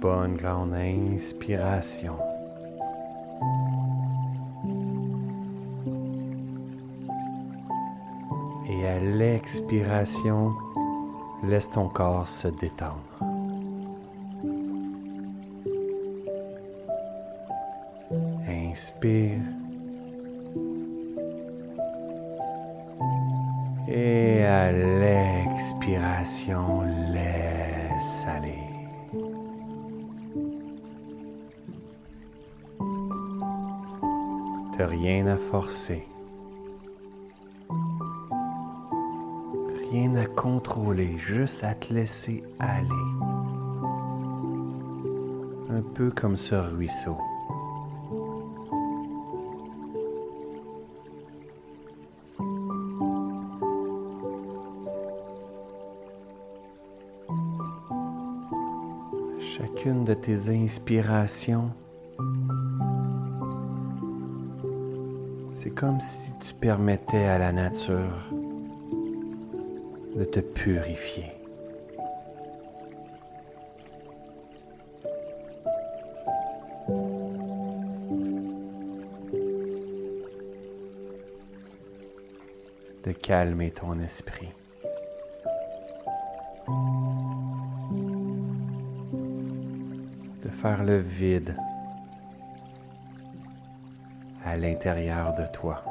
[0.00, 2.16] bonne grande inspiration.
[8.68, 10.52] Et à l'expiration,
[11.42, 13.02] laisse ton corps se détendre.
[18.48, 19.40] Inspire.
[23.88, 28.67] Et à l'expiration, laisse aller.
[34.80, 36.06] Rien à forcer.
[39.90, 42.88] Rien à contrôler, juste à te laisser aller.
[45.68, 47.16] Un peu comme ce ruisseau.
[59.40, 61.70] Chacune de tes inspirations,
[65.78, 68.32] comme si tu permettais à la nature
[70.16, 71.32] de te purifier.
[83.04, 84.48] de calmer ton esprit.
[90.42, 91.56] De faire le vide
[94.58, 95.87] l'intérieur de toi.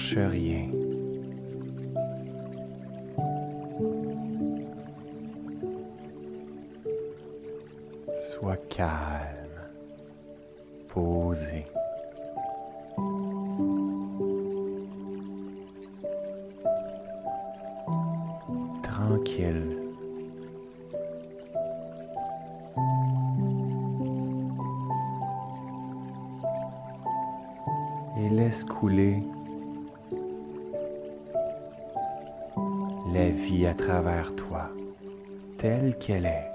[0.00, 0.79] Cherche rien.
[33.12, 34.70] La vie à travers toi,
[35.58, 36.46] telle qu'elle est.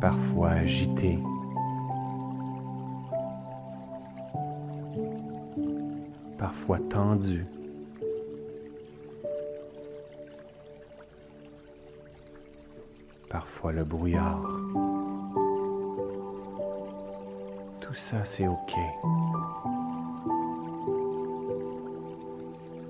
[0.00, 1.18] Parfois agitée,
[6.38, 7.46] parfois tendue.
[13.28, 14.42] Parfois le brouillard.
[17.80, 18.74] Tout ça, c'est OK.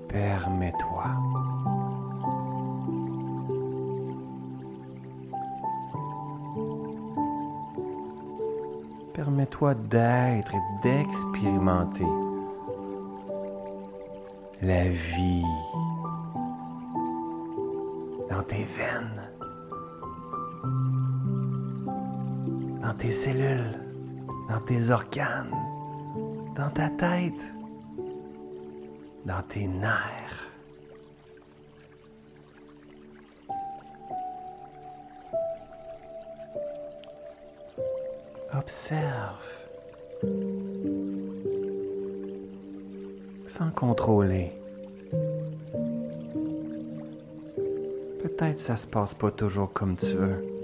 [0.09, 1.05] Permets-toi.
[9.13, 12.05] Permets-toi d'être et d'expérimenter
[14.63, 15.43] la vie
[18.29, 19.21] dans tes veines,
[22.81, 23.79] dans tes cellules,
[24.49, 25.55] dans tes organes,
[26.55, 27.58] dans ta tête,
[29.25, 30.47] dans tes nerfs.
[38.57, 39.45] Observe.
[43.47, 44.51] Sans contrôler.
[48.21, 50.58] Peut-être ça se passe pas toujours comme tu veux.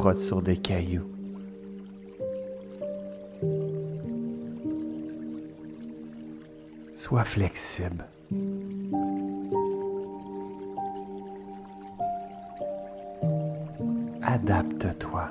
[0.00, 1.10] Frotte sur des cailloux.
[6.94, 8.06] Sois flexible.
[14.22, 15.28] Adapte-toi.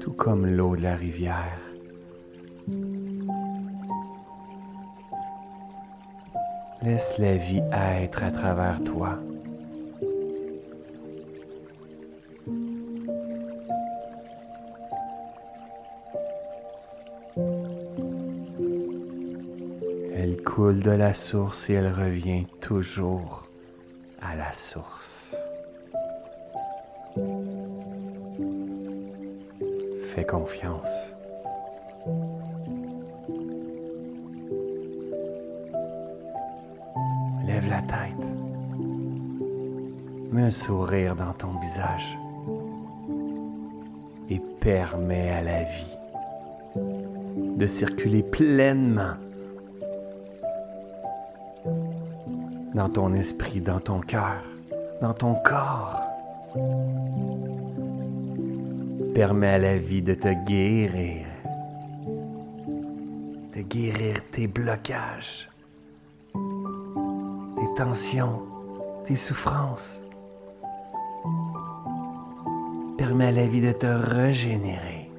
[0.00, 1.65] Tout comme l'eau de la rivière.
[6.86, 9.18] Laisse la vie être à travers toi.
[20.14, 23.42] Elle coule de la source et elle revient toujours
[24.22, 25.34] à la source.
[30.14, 31.15] Fais confiance.
[37.46, 38.26] Lève la tête.
[40.32, 42.18] Mets un sourire dans ton visage
[44.28, 45.96] et permets à la vie
[47.56, 49.14] de circuler pleinement
[52.74, 54.42] dans ton esprit, dans ton cœur,
[55.00, 56.02] dans ton corps.
[59.14, 61.24] Permets à la vie de te guérir,
[63.54, 65.48] de guérir tes blocages,
[67.76, 68.40] tensions,
[69.04, 70.00] tes souffrances.
[72.96, 75.10] Permets à la vie de te régénérer.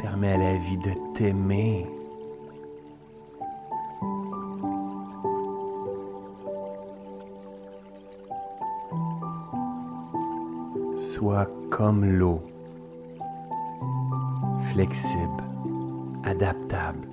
[0.00, 1.86] Permets à la vie de t'aimer.
[10.96, 12.40] Sois comme l'eau,
[14.72, 15.43] flexible,
[16.24, 17.06] adaptable,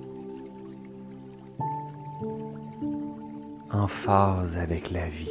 [3.70, 5.30] en phase avec la vie.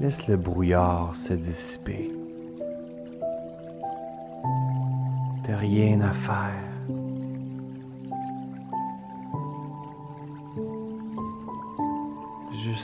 [0.00, 2.10] Laisse le brouillard se dissiper.
[5.44, 6.69] T'as rien à faire.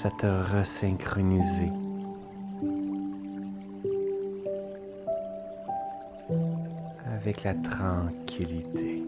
[0.02, 0.26] Te.
[7.12, 9.02] Avec la tranquillité.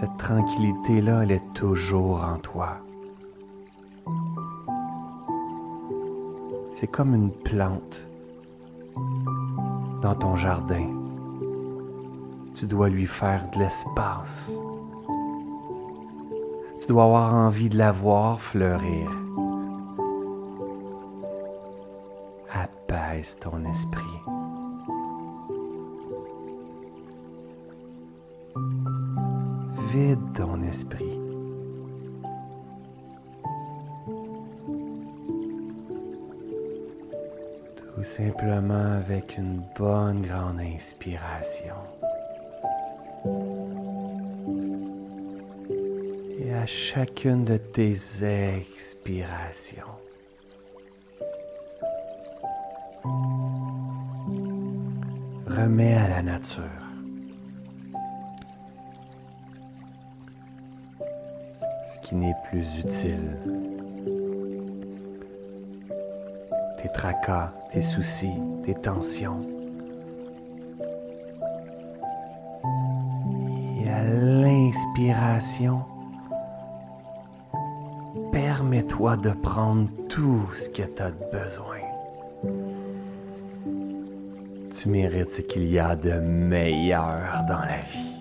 [0.00, 2.78] Cette tranquillité-là, elle est toujours en toi.
[6.84, 8.06] C'est comme une plante
[10.02, 10.86] dans ton jardin.
[12.56, 14.52] Tu dois lui faire de l'espace.
[16.78, 19.10] Tu dois avoir envie de la voir fleurir.
[22.52, 24.20] Apaise ton esprit.
[29.90, 31.13] Vide ton esprit.
[38.16, 41.74] Simplement avec une bonne grande inspiration.
[46.38, 49.98] Et à chacune de tes expirations,
[55.46, 56.62] remets à la nature
[61.92, 63.63] ce qui n'est plus utile.
[66.94, 69.42] Tracas, tes soucis, tes tensions.
[73.82, 75.82] Et à l'inspiration,
[78.32, 81.82] permets-toi de prendre tout ce que tu as besoin.
[84.76, 88.13] Tu mérites ce qu'il y a de meilleur dans la vie.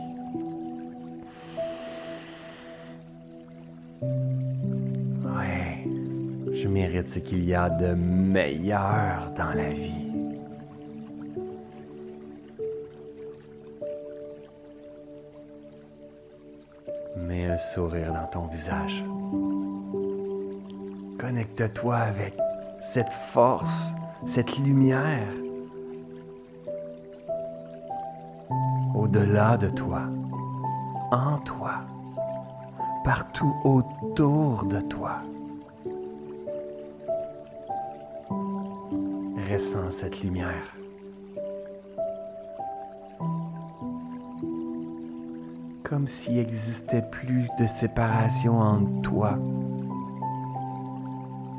[7.13, 10.09] Ce qu'il y a de meilleur dans la vie.
[17.15, 19.03] Mets un sourire dans ton visage.
[21.19, 22.33] Connecte-toi avec
[22.91, 23.91] cette force,
[24.25, 25.27] cette lumière.
[28.95, 30.05] Au-delà de toi,
[31.11, 31.75] en toi,
[33.03, 35.21] partout autour de toi.
[39.91, 40.73] Cette lumière.
[45.83, 49.37] Comme s'il n'existait plus de séparation entre toi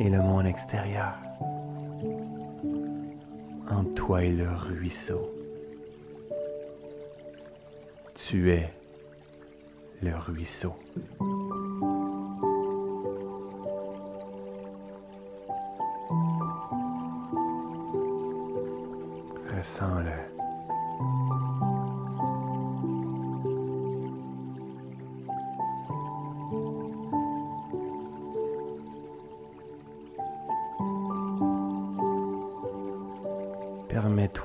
[0.00, 1.14] et le monde extérieur,
[3.70, 5.30] entre toi et le ruisseau.
[8.14, 8.72] Tu es
[10.02, 10.74] le ruisseau.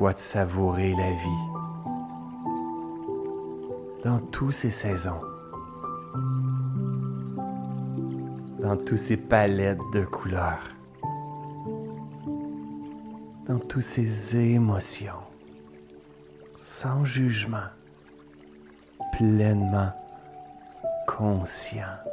[0.07, 1.45] De savourer la vie.
[4.05, 5.19] Dans toutes ses saisons,
[8.61, 10.71] dans toutes ses palettes de couleurs,
[13.45, 15.11] dans toutes ses émotions,
[16.57, 17.67] sans jugement,
[19.11, 19.91] pleinement
[21.07, 22.08] conscient.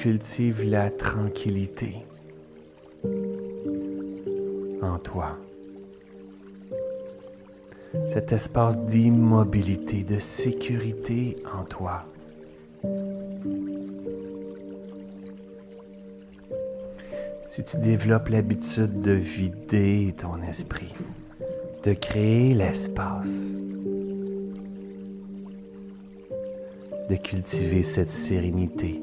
[0.00, 1.94] Cultives la tranquillité
[4.80, 5.36] en toi,
[8.10, 12.06] cet espace d'immobilité, de sécurité en toi,
[17.44, 20.94] si tu développes l'habitude de vider ton esprit,
[21.84, 23.50] de créer l'espace,
[27.10, 29.02] de cultiver cette sérénité,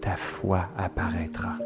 [0.00, 1.56] Ta foi apparaîtra.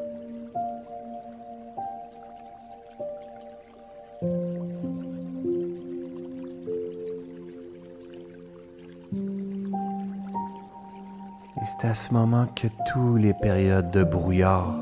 [11.66, 14.74] C'est à ce moment que toutes les périodes de brouillard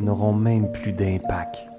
[0.00, 1.69] n'auront même plus d'impact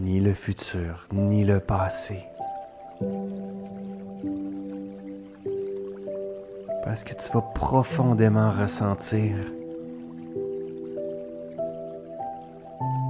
[0.00, 2.24] Ni le futur, ni le passé.
[6.84, 9.36] Parce que tu vas profondément ressentir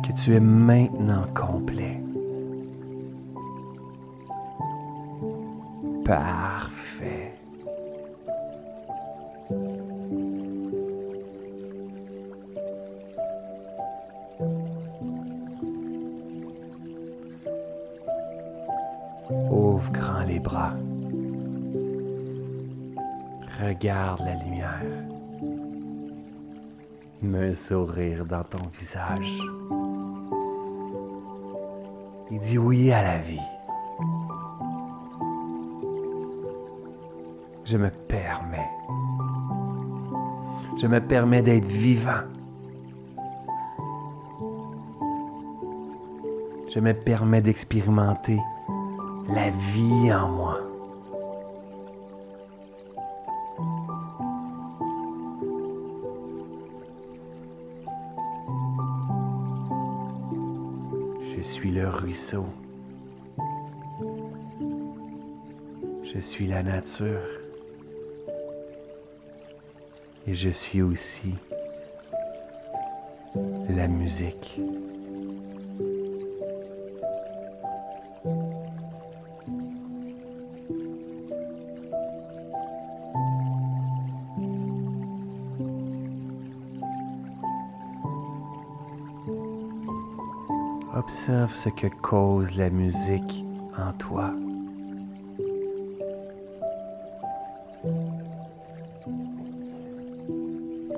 [0.04, 2.00] que tu es maintenant complet.
[6.04, 6.79] Parfait.
[23.80, 24.82] Regarde la lumière.
[27.24, 29.38] Un sourire dans ton visage.
[32.30, 33.40] Et dis oui à la vie.
[37.64, 38.68] Je me permets.
[40.78, 42.24] Je me permets d'être vivant.
[46.68, 48.38] Je me permets d'expérimenter
[49.30, 50.59] la vie en moi.
[66.12, 67.20] Je suis la nature.
[70.26, 71.34] Et je suis aussi
[73.68, 74.60] la musique.
[91.62, 93.44] Ce que cause la musique
[93.76, 94.32] en toi.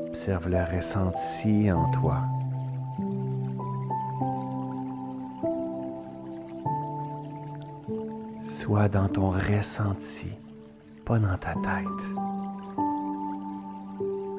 [0.07, 2.21] Observe le ressenti en toi.
[8.45, 10.31] Sois dans ton ressenti,
[11.05, 12.07] pas dans ta tête.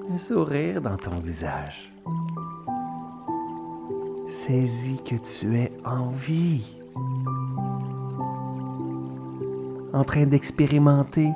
[0.09, 1.92] Un sourire dans ton visage.
[4.45, 6.65] Saisis que tu es en vie,
[9.93, 11.29] en train d'expérimenter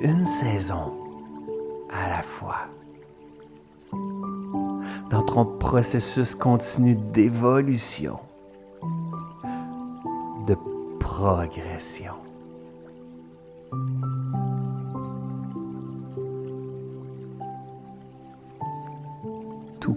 [0.00, 0.94] une saison
[1.90, 2.60] à la fois.
[5.10, 8.18] Dans ton processus continu d'évolution,
[10.46, 10.56] de
[10.98, 12.14] progression.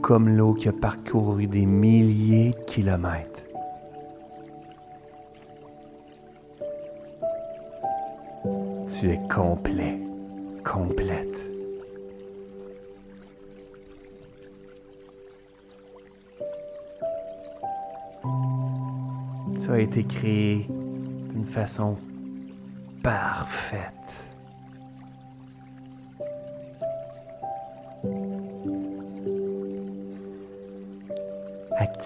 [0.04, 3.30] Comme l'eau qui a parcouru des milliers de kilomètres.
[8.90, 9.98] Tu es complet,
[10.66, 11.38] complète.
[19.62, 20.68] Tu as été créé
[21.32, 21.96] d'une façon
[23.02, 23.94] parfaite.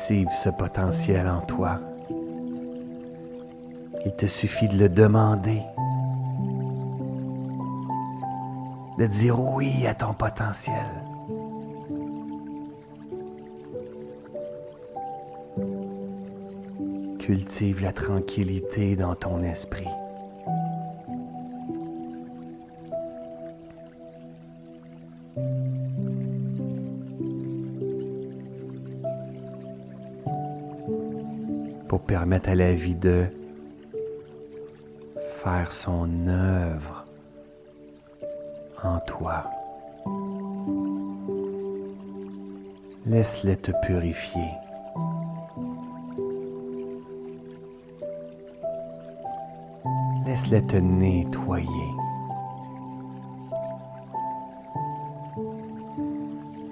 [0.07, 1.81] Cultive ce potentiel en toi.
[4.05, 5.61] Il te suffit de le demander,
[8.97, 10.85] de dire oui à ton potentiel.
[17.19, 19.89] Cultive la tranquillité dans ton esprit.
[31.87, 33.25] Pour permettre à la vie de
[35.43, 37.05] faire son œuvre
[38.83, 39.49] en toi.
[43.05, 44.49] Laisse-le te purifier.
[50.25, 51.67] Laisse-le te nettoyer.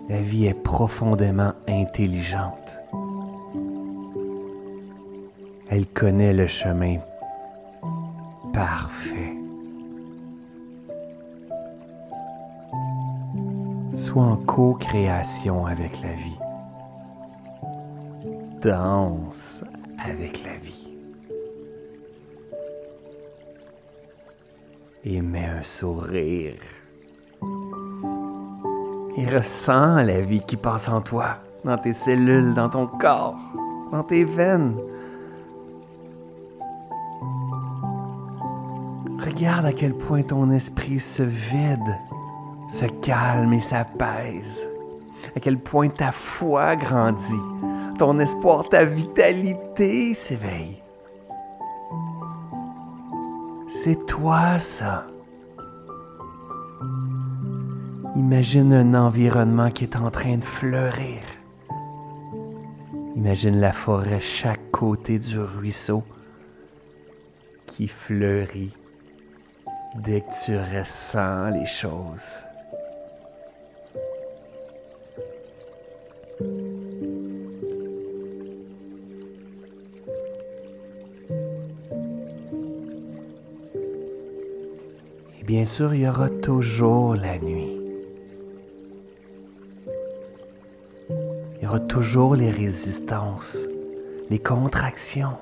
[0.10, 2.78] La vie est profondément intelligente.
[5.76, 7.00] Elle connaît le chemin
[8.54, 9.36] parfait.
[13.94, 16.40] Sois en co-création avec la vie.
[18.62, 19.66] Danse
[20.02, 20.88] avec la vie.
[25.04, 26.56] Et mets un sourire.
[29.18, 33.36] Et ressens la vie qui passe en toi, dans tes cellules, dans ton corps,
[33.92, 34.78] dans tes veines.
[39.36, 41.98] Regarde à quel point ton esprit se vide,
[42.72, 44.66] se calme et s'apaise.
[45.36, 47.36] À quel point ta foi grandit,
[48.00, 50.82] ton espoir, ta vitalité s'éveille.
[53.68, 55.06] C'est toi ça.
[58.16, 61.20] Imagine un environnement qui est en train de fleurir.
[63.18, 66.04] Imagine la forêt chaque côté du ruisseau
[67.66, 68.72] qui fleurit
[69.96, 72.40] dès que tu ressens les choses.
[85.40, 87.80] Et bien sûr, il y aura toujours la nuit.
[91.10, 93.58] Il y aura toujours les résistances,
[94.30, 95.38] les contractions.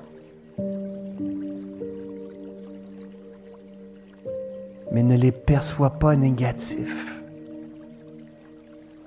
[4.94, 7.20] Mais ne les perçois pas négatifs.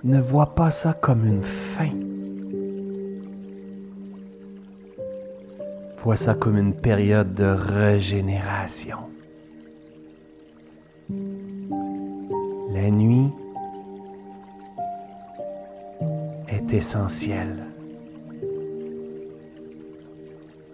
[0.03, 1.91] Ne vois pas ça comme une fin.
[6.03, 8.97] Vois ça comme une période de régénération.
[11.09, 13.31] La nuit
[16.49, 17.63] est essentielle.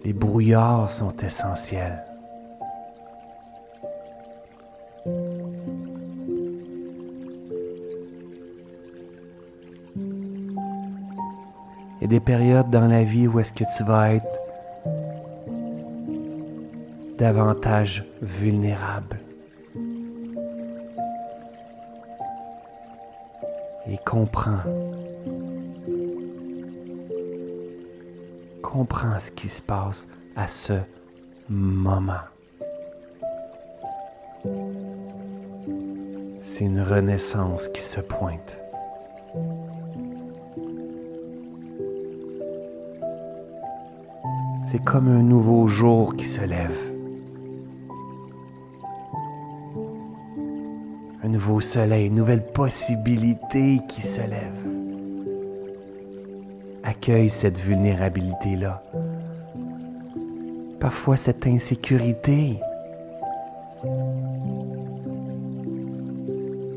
[0.04, 2.04] Les brouillards sont essentiels.
[12.14, 14.40] Des périodes dans la vie où est-ce que tu vas être
[17.18, 19.20] davantage vulnérable.
[23.88, 24.60] Et comprends.
[28.62, 30.74] Comprends ce qui se passe à ce
[31.50, 32.26] moment.
[36.44, 38.63] C'est une renaissance qui se pointe.
[44.86, 46.78] Comme un nouveau jour qui se lève.
[51.24, 54.60] Un nouveau soleil, une nouvelle possibilité qui se lève.
[56.84, 58.84] Accueille cette vulnérabilité-là.
[60.82, 62.60] Parfois cette insécurité.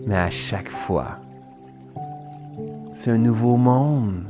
[0.06, 1.16] Mais à chaque fois,
[2.94, 4.22] c'est un nouveau monde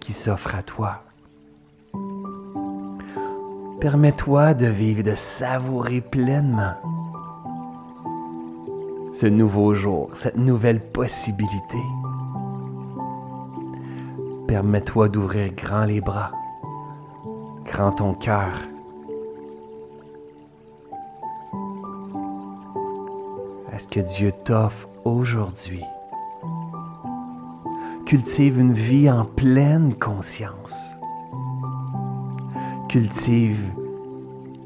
[0.00, 1.03] qui s'offre à toi.
[3.84, 6.72] Permets-toi de vivre, de savourer pleinement
[9.12, 11.76] ce nouveau jour, cette nouvelle possibilité.
[14.48, 16.32] Permets-toi d'ouvrir grand les bras,
[17.66, 18.54] grand ton cœur.
[23.70, 25.84] à ce que Dieu t'offre aujourd'hui.
[28.06, 30.93] Cultive une vie en pleine conscience
[32.94, 33.72] cultive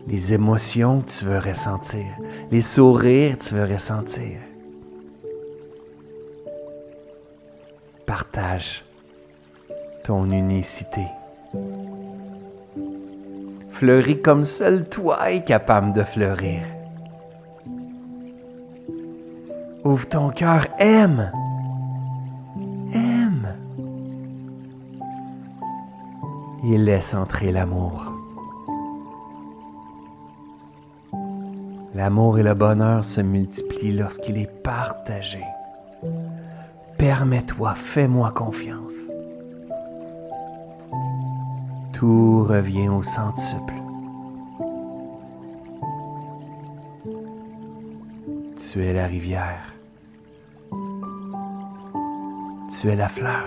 [0.06, 2.04] les émotions que tu veux ressentir,
[2.50, 4.36] les sourires que tu veux ressentir.
[8.04, 8.84] Partage
[10.04, 11.06] ton unicité
[13.72, 16.64] Fleuris comme seul toi est capable de fleurir.
[19.84, 21.32] Ouvre ton cœur, aime.
[22.92, 23.54] Aime.
[26.70, 28.17] Et laisse entrer l'amour.
[31.98, 35.42] L'amour et le bonheur se multiplient lorsqu'il est partagé.
[36.96, 38.92] Permets-toi, fais-moi confiance.
[41.92, 43.74] Tout revient au centuple.
[48.70, 49.74] Tu es la rivière.
[52.80, 53.42] Tu es la fleur.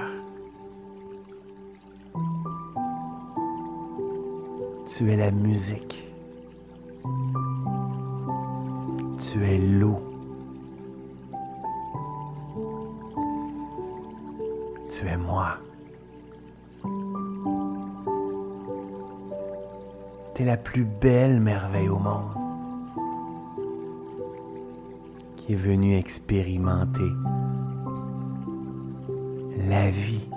[4.94, 6.01] Tu es la musique.
[9.32, 9.98] Tu es l'eau.
[14.94, 15.54] Tu es moi.
[20.36, 22.34] Tu es la plus belle merveille au monde
[25.38, 27.10] qui est venue expérimenter
[29.66, 30.28] la vie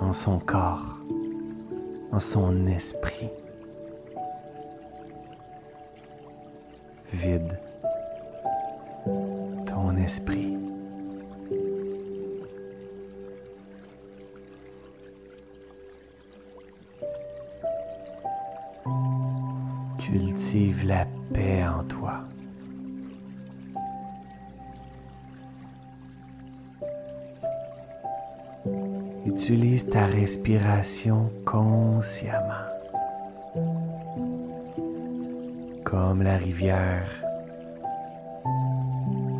[0.00, 0.96] en son corps,
[2.12, 3.28] en son esprit.
[7.14, 7.58] Vide
[9.66, 10.56] ton esprit.
[19.98, 22.24] Cultive la paix en toi.
[29.24, 32.63] Utilise ta respiration consciemment,
[35.94, 37.08] comme la rivière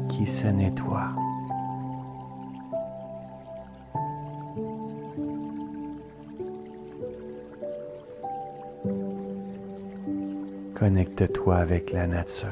[0.09, 1.11] qui se nettoie.
[10.77, 12.49] Connecte-toi avec la nature.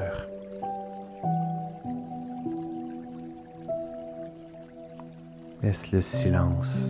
[5.61, 6.89] Laisse le silence,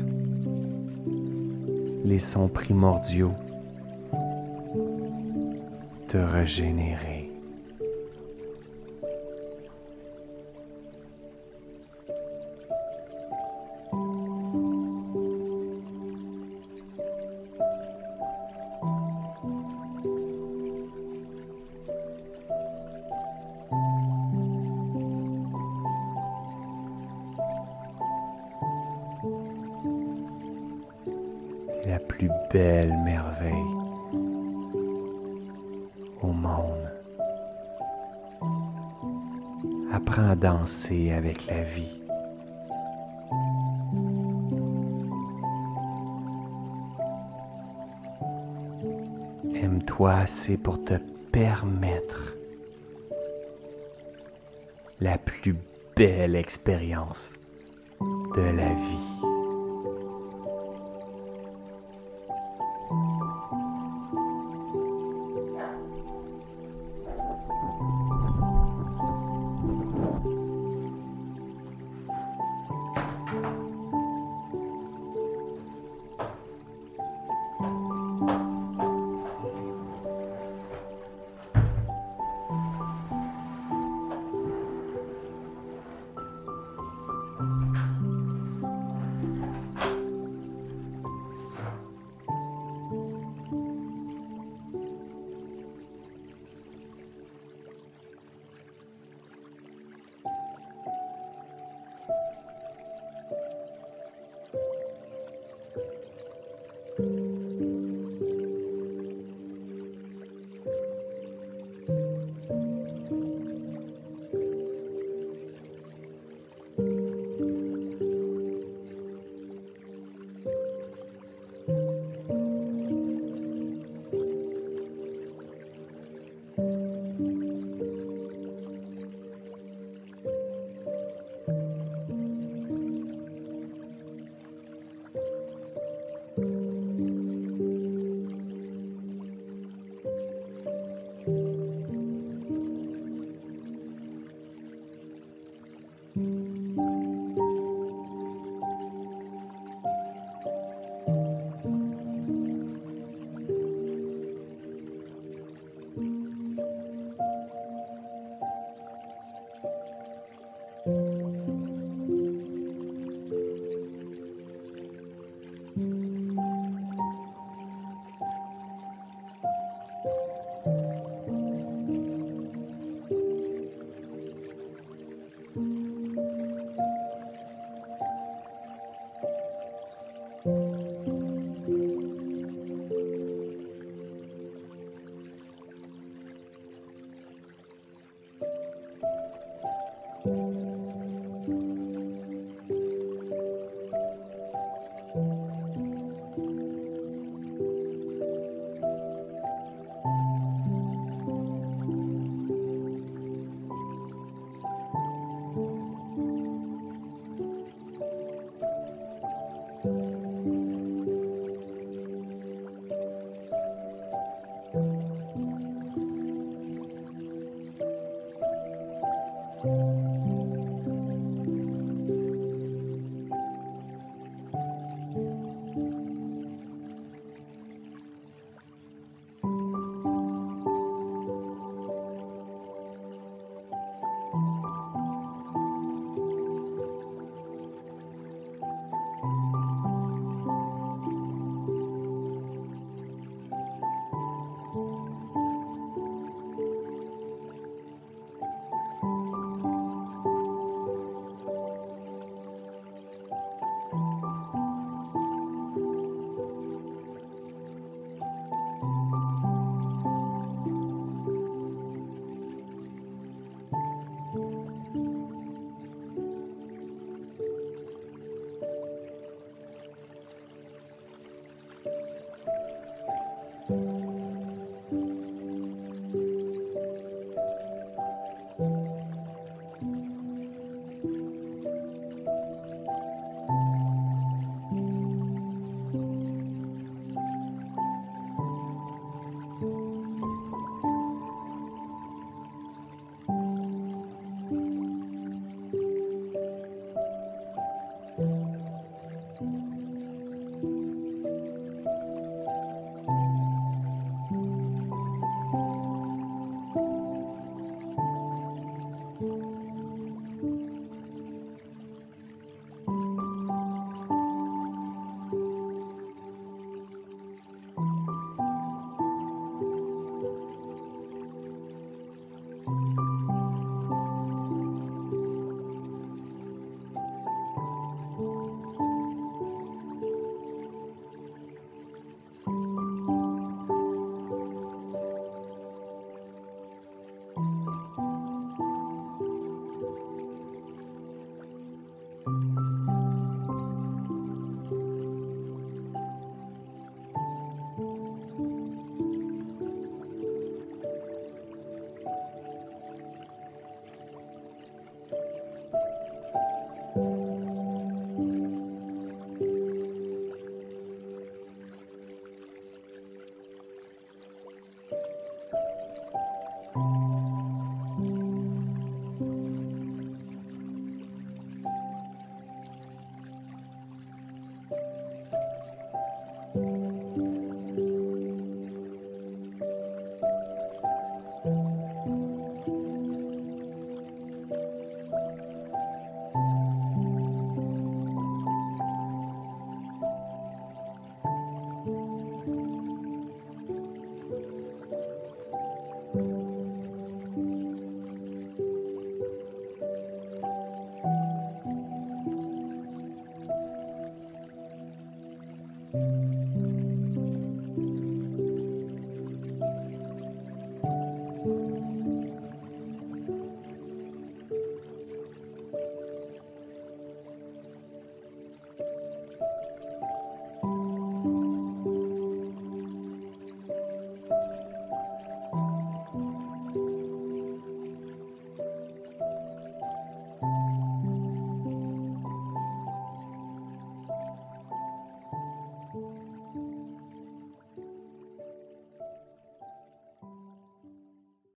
[2.03, 3.35] les sons primordiaux
[6.13, 7.22] te régénérer.
[41.47, 41.99] La vie.
[49.55, 50.95] Aime-toi assez pour te
[51.31, 52.35] permettre
[54.99, 55.55] la plus
[55.95, 57.31] belle expérience
[57.99, 59.32] de la vie.